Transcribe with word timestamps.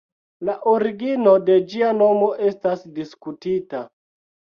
La 0.47 0.53
origino 0.69 1.33
de 1.49 1.57
ĝia 1.73 1.89
nomo 1.97 2.29
estas 2.47 2.81
diskutita. 2.97 3.83